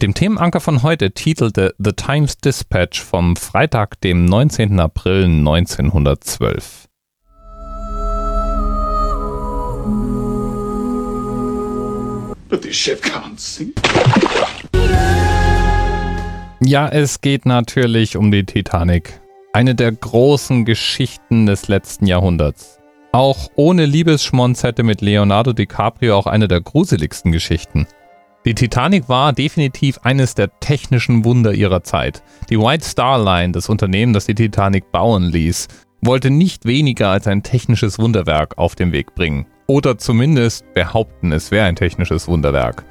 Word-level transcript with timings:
Mit 0.00 0.04
dem 0.04 0.14
Themenanker 0.14 0.60
von 0.60 0.82
heute 0.82 1.10
titelte 1.10 1.74
The 1.76 1.92
Times 1.92 2.38
Dispatch 2.38 3.02
vom 3.02 3.36
Freitag, 3.36 4.00
dem 4.00 4.24
19. 4.24 4.80
April 4.80 5.24
1912. 5.24 6.86
But 12.48 12.62
the 12.62 12.72
ship 12.72 13.04
can't 13.04 13.38
sink. 13.38 13.74
Ja, 16.64 16.88
es 16.88 17.20
geht 17.20 17.44
natürlich 17.44 18.16
um 18.16 18.30
die 18.30 18.46
Titanic. 18.46 19.20
Eine 19.52 19.74
der 19.74 19.92
großen 19.92 20.64
Geschichten 20.64 21.44
des 21.44 21.68
letzten 21.68 22.06
Jahrhunderts. 22.06 22.78
Auch 23.12 23.50
ohne 23.54 23.84
Liebesschmonz 23.84 24.62
hätte 24.62 24.82
mit 24.82 25.02
Leonardo 25.02 25.52
DiCaprio 25.52 26.16
auch 26.16 26.26
eine 26.26 26.48
der 26.48 26.62
gruseligsten 26.62 27.32
Geschichten. 27.32 27.86
Die 28.46 28.54
Titanic 28.54 29.06
war 29.10 29.34
definitiv 29.34 29.98
eines 30.02 30.34
der 30.34 30.58
technischen 30.60 31.26
Wunder 31.26 31.52
ihrer 31.52 31.82
Zeit. 31.82 32.22
Die 32.48 32.58
White 32.58 32.86
Star 32.86 33.22
Line, 33.22 33.52
das 33.52 33.68
Unternehmen, 33.68 34.14
das 34.14 34.24
die 34.24 34.34
Titanic 34.34 34.90
bauen 34.92 35.24
ließ, 35.24 35.68
wollte 36.00 36.30
nicht 36.30 36.64
weniger 36.64 37.10
als 37.10 37.26
ein 37.26 37.42
technisches 37.42 37.98
Wunderwerk 37.98 38.56
auf 38.56 38.74
den 38.74 38.92
Weg 38.92 39.14
bringen. 39.14 39.44
Oder 39.66 39.98
zumindest 39.98 40.64
behaupten, 40.72 41.32
es 41.32 41.50
wäre 41.50 41.66
ein 41.66 41.76
technisches 41.76 42.28
Wunderwerk. 42.28 42.82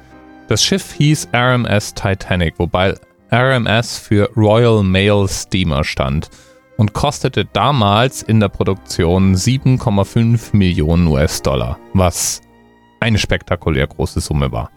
Das 0.46 0.62
Schiff 0.62 0.92
hieß 0.92 1.30
RMS 1.34 1.94
Titanic, 1.94 2.54
wobei 2.58 2.94
RMS 3.32 3.98
für 3.98 4.30
Royal 4.36 4.84
Mail 4.84 5.26
Steamer 5.28 5.82
stand 5.82 6.30
und 6.76 6.92
kostete 6.92 7.44
damals 7.44 8.22
in 8.22 8.38
der 8.38 8.48
Produktion 8.50 9.34
7,5 9.34 10.56
Millionen 10.56 11.08
US-Dollar, 11.08 11.76
was 11.92 12.40
eine 13.00 13.18
spektakulär 13.18 13.88
große 13.88 14.20
Summe 14.20 14.52
war. 14.52 14.70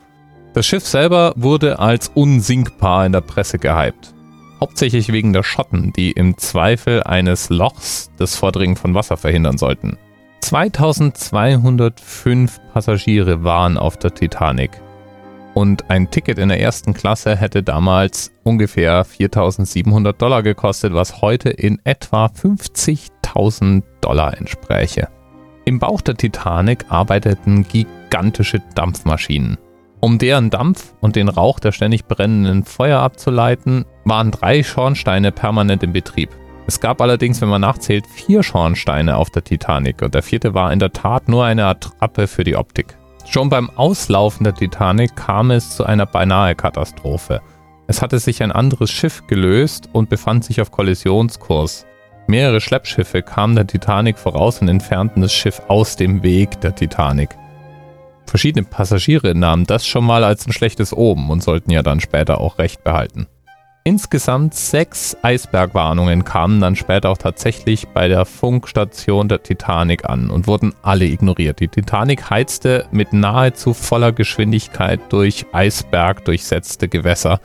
Das 0.53 0.65
Schiff 0.67 0.85
selber 0.85 1.33
wurde 1.35 1.79
als 1.79 2.11
unsinkbar 2.13 3.07
in 3.07 3.11
der 3.11 3.21
Presse 3.21 3.57
gehypt. 3.57 4.13
Hauptsächlich 4.59 5.11
wegen 5.11 5.33
der 5.33 5.41
Schotten, 5.41 5.91
die 5.93 6.11
im 6.11 6.37
Zweifel 6.37 7.01
eines 7.03 7.49
Lochs 7.49 8.11
das 8.17 8.35
Vordringen 8.35 8.75
von 8.75 8.93
Wasser 8.93 9.17
verhindern 9.17 9.57
sollten. 9.57 9.97
2205 10.41 12.59
Passagiere 12.71 13.43
waren 13.43 13.79
auf 13.79 13.97
der 13.97 14.13
Titanic. 14.13 14.69
Und 15.55 15.89
ein 15.89 16.11
Ticket 16.11 16.37
in 16.37 16.49
der 16.49 16.59
ersten 16.59 16.93
Klasse 16.93 17.35
hätte 17.35 17.63
damals 17.63 18.31
ungefähr 18.43 19.05
4700 19.05 20.21
Dollar 20.21 20.43
gekostet, 20.43 20.93
was 20.93 21.21
heute 21.21 21.49
in 21.49 21.79
etwa 21.83 22.27
50.000 22.27 23.81
Dollar 24.01 24.37
entspräche. 24.37 25.07
Im 25.65 25.79
Bauch 25.79 26.01
der 26.01 26.15
Titanic 26.15 26.85
arbeiteten 26.89 27.65
gigantische 27.67 28.61
Dampfmaschinen. 28.75 29.57
Um 30.03 30.17
deren 30.17 30.49
Dampf 30.49 30.93
und 30.99 31.15
den 31.15 31.29
Rauch 31.29 31.61
der 31.61 31.71
ständig 31.71 32.09
brennenden 32.09 32.65
Feuer 32.65 32.99
abzuleiten, 32.99 33.85
waren 34.03 34.31
drei 34.31 34.61
Schornsteine 34.61 35.31
permanent 35.31 35.81
in 35.81 35.93
Betrieb. 35.93 36.29
Es 36.67 36.81
gab 36.81 36.99
allerdings, 36.99 37.39
wenn 37.39 37.47
man 37.47 37.61
nachzählt, 37.61 38.05
vier 38.07 38.43
Schornsteine 38.43 39.15
auf 39.15 39.29
der 39.29 39.45
Titanic 39.45 40.01
und 40.01 40.13
der 40.13 40.21
vierte 40.21 40.53
war 40.53 40.73
in 40.73 40.79
der 40.79 40.91
Tat 40.91 41.29
nur 41.29 41.45
eine 41.45 41.67
Attrappe 41.67 42.27
für 42.27 42.43
die 42.43 42.57
Optik. 42.57 42.97
Schon 43.29 43.47
beim 43.47 43.69
Auslaufen 43.69 44.43
der 44.43 44.53
Titanic 44.53 45.15
kam 45.15 45.51
es 45.51 45.69
zu 45.69 45.85
einer 45.85 46.05
beinahe 46.05 46.53
Katastrophe. 46.53 47.39
Es 47.87 48.01
hatte 48.01 48.19
sich 48.19 48.43
ein 48.43 48.51
anderes 48.51 48.91
Schiff 48.91 49.25
gelöst 49.27 49.87
und 49.93 50.09
befand 50.09 50.43
sich 50.43 50.59
auf 50.59 50.69
Kollisionskurs. 50.69 51.85
Mehrere 52.27 52.59
Schleppschiffe 52.59 53.21
kamen 53.21 53.55
der 53.55 53.67
Titanic 53.67 54.17
voraus 54.17 54.59
und 54.59 54.67
entfernten 54.67 55.21
das 55.21 55.31
Schiff 55.31 55.61
aus 55.69 55.95
dem 55.95 56.23
Weg 56.23 56.59
der 56.59 56.75
Titanic. 56.75 57.29
Verschiedene 58.25 58.65
Passagiere 58.65 59.35
nahmen 59.35 59.65
das 59.65 59.85
schon 59.85 60.05
mal 60.05 60.23
als 60.23 60.47
ein 60.47 60.53
schlechtes 60.53 60.93
Oben 60.93 61.29
und 61.29 61.43
sollten 61.43 61.71
ja 61.71 61.83
dann 61.83 61.99
später 61.99 62.39
auch 62.39 62.57
Recht 62.57 62.83
behalten. 62.83 63.27
Insgesamt 63.85 64.53
sechs 64.53 65.17
Eisbergwarnungen 65.23 66.23
kamen 66.23 66.61
dann 66.61 66.77
später 66.77 67.09
auch 67.09 67.17
tatsächlich 67.17 67.89
bei 67.89 68.07
der 68.07 68.25
Funkstation 68.25 69.27
der 69.27 69.43
Titanic 69.43 70.05
an 70.05 70.29
und 70.29 70.47
wurden 70.47 70.73
alle 70.83 71.03
ignoriert. 71.03 71.59
Die 71.59 71.67
Titanic 71.67 72.29
heizte 72.29 72.85
mit 72.91 73.11
nahezu 73.11 73.73
voller 73.73 74.13
Geschwindigkeit 74.13 75.01
durch 75.09 75.45
Eisberg 75.51 76.23
durchsetzte 76.23 76.87
Gewässer 76.87 77.41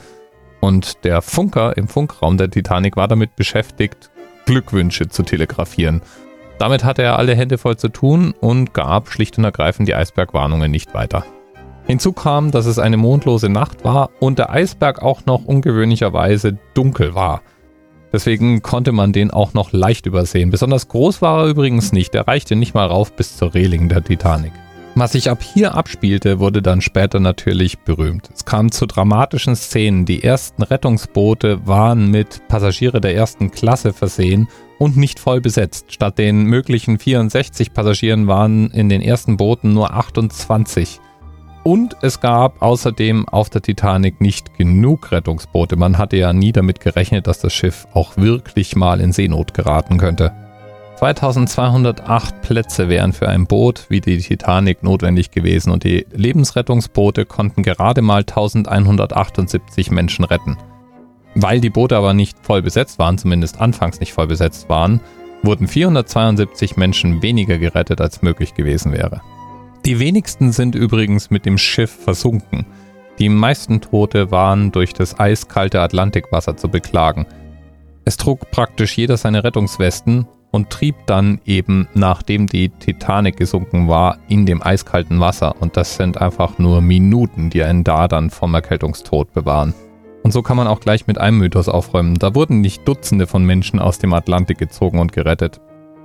und 0.61 1.05
der 1.05 1.23
Funker 1.23 1.77
im 1.77 1.89
Funkraum 1.89 2.37
der 2.37 2.51
Titanic 2.51 2.97
war 2.97 3.09
damit 3.09 3.35
beschäftigt, 3.35 4.11
Glückwünsche 4.47 5.09
zu 5.09 5.25
telegrafieren. 5.25 6.03
Damit 6.59 6.85
hatte 6.85 7.03
er 7.03 7.19
alle 7.19 7.35
Hände 7.35 7.59
voll 7.59 7.77
zu 7.77 7.89
tun 7.89 8.35
und 8.41 8.75
gab 8.75 9.09
schlicht 9.09 9.39
und 9.39 9.45
ergreifend 9.45 9.89
die 9.89 9.95
Eisbergwarnungen 9.95 10.71
nicht 10.71 10.93
weiter. 10.95 11.25
Hinzu 11.87 12.13
kam, 12.13 12.51
dass 12.51 12.67
es 12.67 12.79
eine 12.79 12.97
mondlose 12.97 13.49
Nacht 13.49 13.85
war 13.85 14.11
und 14.21 14.39
der 14.39 14.51
Eisberg 14.51 15.01
auch 15.01 15.25
noch 15.25 15.45
ungewöhnlicherweise 15.45 16.59
dunkel 16.75 17.15
war. 17.15 17.41
Deswegen 18.13 18.63
konnte 18.63 18.93
man 18.93 19.13
den 19.13 19.31
auch 19.31 19.55
noch 19.55 19.73
leicht 19.73 20.07
übersehen. 20.07 20.51
Besonders 20.51 20.89
groß 20.89 21.23
war 21.23 21.45
er 21.45 21.49
übrigens 21.49 21.93
nicht, 21.93 22.15
er 22.15 22.27
reichte 22.27 22.57
nicht 22.57 22.75
mal 22.75 22.87
rauf 22.87 23.13
bis 23.13 23.37
zur 23.37 23.55
Reling 23.55 23.89
der 23.89 24.03
Titanic. 24.03 24.53
Was 24.99 25.13
sich 25.13 25.31
ab 25.31 25.45
hier 25.45 25.77
abspielte, 25.77 26.41
wurde 26.41 26.61
dann 26.61 26.81
später 26.81 27.21
natürlich 27.21 27.79
berühmt. 27.79 28.31
Es 28.35 28.45
kam 28.45 28.73
zu 28.73 28.85
dramatischen 28.85 29.55
Szenen. 29.55 30.07
Die 30.07 30.25
ersten 30.25 30.61
Rettungsboote 30.65 31.65
waren 31.69 32.11
mit 32.11 32.43
Passagiere 32.49 33.01
der 33.01 33.15
ersten 33.15 33.53
Klasse 33.53 33.93
versehen 33.93 34.49
und 34.77 34.97
nicht 34.97 35.21
voll 35.21 35.41
besetzt. 35.41 35.93
Statt 35.93 36.19
den 36.19 36.43
möglichen 36.47 36.99
64 36.99 37.73
Passagieren 37.73 38.27
waren 38.27 38.73
in 38.73 38.89
den 38.89 39.01
ersten 39.01 39.37
Booten 39.37 39.73
nur 39.73 39.95
28. 39.95 40.99
Und 41.63 41.95
es 42.03 42.19
gab 42.19 42.61
außerdem 42.61 43.29
auf 43.29 43.51
der 43.51 43.63
Titanic 43.63 44.21
nicht 44.21 44.59
genug 44.59 45.13
Rettungsboote. 45.13 45.77
Man 45.77 45.97
hatte 45.97 46.17
ja 46.17 46.33
nie 46.33 46.51
damit 46.51 46.81
gerechnet, 46.81 47.29
dass 47.29 47.39
das 47.39 47.53
Schiff 47.53 47.87
auch 47.95 48.17
wirklich 48.17 48.75
mal 48.75 49.01
in 49.01 49.13
Seenot 49.13 49.55
geraten 49.55 49.97
könnte. 49.99 50.33
2208 50.99 52.43
Plätze 52.43 52.89
wären 52.89 53.13
für 53.13 53.29
ein 53.29 53.47
Boot 53.47 53.87
wie 53.89 54.01
die 54.01 54.19
Titanic 54.19 54.83
notwendig 54.83 55.31
gewesen 55.31 55.71
und 55.71 55.85
die 55.85 56.05
Lebensrettungsboote 56.13 57.25
konnten 57.25 57.63
gerade 57.63 58.03
mal 58.03 58.23
1178 58.23 59.93
Menschen 59.93 60.25
retten. 60.25 60.59
Weil 61.37 61.61
die 61.61 61.71
Boote 61.71 61.97
aber 61.97 62.15
nicht 62.15 62.37
voll 62.43 62.63
besetzt 62.63 62.99
waren, 62.99 63.17
zumindest 63.17 63.61
anfangs 63.61 64.01
nicht 64.01 64.13
voll 64.13 64.27
besetzt 64.27 64.69
waren, 64.69 65.01
wurden 65.45 65.69
472 65.69 66.77
Menschen 66.77 67.23
weniger 67.23 67.59
gerettet, 67.59 68.01
als 68.01 68.23
möglich 68.23 68.55
gewesen 68.55 68.91
wäre. 68.91 69.21
Die 69.87 70.01
wenigsten 70.01 70.51
sind 70.51 70.75
übrigens 70.75 71.31
mit 71.31 71.47
dem 71.47 71.59
Schiff 71.59 71.93
versunken. 71.93 72.67
Die 73.21 73.29
meisten 73.29 73.81
Tote 73.81 74.33
waren 74.33 74.73
durch 74.73 74.95
das 74.95 75.21
eiskalte 75.21 75.81
Atlantikwasser 75.81 76.57
zu 76.57 76.69
beklagen. 76.69 77.25
Es 78.05 78.17
trug 78.17 78.51
praktisch 78.51 78.99
jeder 78.99 79.17
seine 79.17 79.45
Rettungswesten 79.45 80.27
und 80.51 80.71
trieb 80.71 80.97
dann 81.07 81.41
eben, 81.45 81.89
nachdem 81.95 82.47
die 82.47 82.69
Titanic 82.69 83.37
gesunken 83.37 83.89
war, 83.89 84.19
in 84.29 84.47
dem 84.47 84.63
eiskalten 84.63 85.21
Wasser. 85.21 85.57
Und 85.61 85.77
das 85.77 85.97
sind 85.97 86.21
einfach 86.21 86.59
nur 86.59 86.81
Minuten, 86.81 87.51
die 87.51 87.63
einen 87.63 87.85
da 87.85 88.09
dann 88.09 88.31
vom 88.31 88.55
Erkältungstod 88.55 89.33
bewahren. 89.33 89.75
Und 90.23 90.33
so 90.33 90.43
kann 90.43 90.57
man 90.57 90.67
auch 90.67 90.81
gleich 90.81 91.07
mit 91.07 91.19
einem 91.19 91.39
Mythos 91.39 91.69
aufräumen. 91.69 92.15
Da 92.15 92.35
wurden 92.35 92.61
nicht 92.61 92.87
Dutzende 92.87 93.27
von 93.27 93.45
Menschen 93.45 93.79
aus 93.79 93.99
dem 93.99 94.13
Atlantik 94.13 94.59
gezogen 94.59 94.99
und 94.99 95.13
gerettet. 95.13 95.61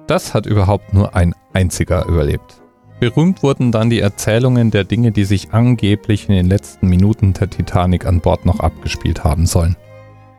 Das 0.07 0.33
hat 0.33 0.45
überhaupt 0.45 0.93
nur 0.93 1.15
ein 1.15 1.33
einziger 1.53 2.05
überlebt. 2.05 2.61
Berühmt 2.99 3.43
wurden 3.43 3.71
dann 3.71 3.89
die 3.89 3.99
Erzählungen 3.99 4.71
der 4.71 4.83
Dinge, 4.83 5.11
die 5.11 5.25
sich 5.25 5.51
angeblich 5.51 6.29
in 6.29 6.35
den 6.35 6.45
letzten 6.45 6.87
Minuten 6.87 7.33
der 7.33 7.49
Titanic 7.49 8.05
an 8.05 8.21
Bord 8.21 8.45
noch 8.45 8.59
abgespielt 8.59 9.23
haben 9.23 9.45
sollen. 9.45 9.75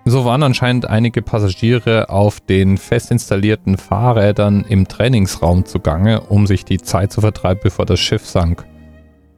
So 0.06 0.26
waren 0.26 0.42
anscheinend 0.42 0.87
einige 0.87 1.22
Passagiere 1.22 2.10
auf 2.10 2.41
den 2.41 2.76
fest 2.76 3.10
installierten 3.10 3.78
Fahrrädern 3.78 4.66
im 4.69 4.87
Trainingsraum 4.87 5.65
zugange, 5.65 6.20
um 6.20 6.47
sich 6.47 6.66
die 6.66 6.78
Zeit 6.78 7.10
zu 7.10 7.22
vertreiben, 7.22 7.60
bevor 7.62 7.87
das 7.87 8.00
Schiff 8.00 8.26
sank. 8.26 8.66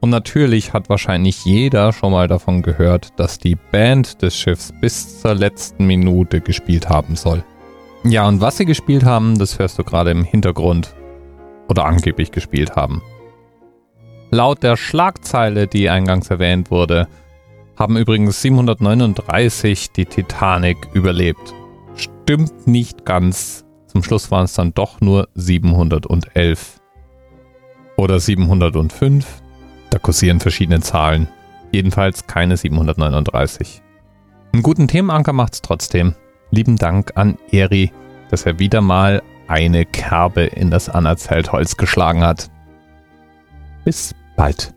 Und 0.01 0.09
natürlich 0.09 0.73
hat 0.73 0.89
wahrscheinlich 0.89 1.45
jeder 1.45 1.93
schon 1.93 2.11
mal 2.11 2.27
davon 2.27 2.61
gehört, 2.61 3.17
dass 3.17 3.39
die 3.39 3.55
Band 3.55 4.21
des 4.21 4.37
Schiffs 4.37 4.73
bis 4.81 5.21
zur 5.21 5.35
letzten 5.35 5.87
Minute 5.87 6.41
gespielt 6.41 6.89
haben 6.89 7.15
soll. 7.15 7.43
Ja, 8.03 8.27
und 8.27 8.41
was 8.41 8.57
sie 8.57 8.65
gespielt 8.65 9.05
haben, 9.05 9.39
das 9.39 9.57
hörst 9.59 9.79
du 9.79 9.83
gerade 9.83 10.11
im 10.11 10.23
Hintergrund. 10.23 10.93
Oder 11.69 11.85
angeblich 11.85 12.31
gespielt 12.31 12.75
haben. 12.75 13.01
Laut 14.31 14.63
der 14.63 14.77
Schlagzeile, 14.77 15.67
die 15.67 15.89
eingangs 15.89 16.29
erwähnt 16.29 16.71
wurde, 16.71 17.07
haben 17.77 17.95
übrigens 17.95 18.41
739 18.41 19.91
die 19.91 20.05
Titanic 20.05 20.77
überlebt. 20.93 21.53
Stimmt 21.95 22.67
nicht 22.67 23.05
ganz. 23.05 23.65
Zum 23.85 24.03
Schluss 24.03 24.31
waren 24.31 24.45
es 24.45 24.53
dann 24.53 24.73
doch 24.73 24.99
nur 24.99 25.29
711. 25.35 26.81
Oder 27.95 28.19
705. 28.19 29.41
Da 29.89 29.99
kursieren 29.99 30.39
verschiedene 30.39 30.81
Zahlen. 30.81 31.27
Jedenfalls 31.71 32.27
keine 32.27 32.57
739. 32.57 33.81
Einen 34.53 34.63
guten 34.63 34.87
Themenanker 34.87 35.33
macht's 35.33 35.61
trotzdem. 35.61 36.15
Lieben 36.51 36.77
Dank 36.77 37.11
an 37.15 37.37
Eri, 37.51 37.91
dass 38.29 38.45
er 38.45 38.59
wieder 38.59 38.81
mal 38.81 39.21
eine 39.47 39.85
Kerbe 39.85 40.43
in 40.43 40.71
das 40.71 40.89
anerzählt 40.89 41.51
Holz 41.51 41.77
geschlagen 41.77 42.23
hat. 42.23 42.49
Bis 43.85 44.13
bald. 44.35 44.76